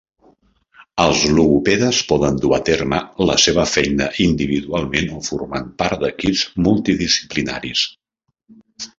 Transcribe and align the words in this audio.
Els 1.01 1.19
logopedes 1.39 1.97
poden 2.11 2.39
dur 2.45 2.53
a 2.55 2.59
terme 2.69 2.99
la 3.29 3.35
seva 3.43 3.65
feina 3.73 4.07
individualment 4.25 5.11
o 5.17 5.21
formant 5.27 5.67
part 5.83 6.01
d’equips 6.05 6.41
multidisciplinaris. 6.69 7.85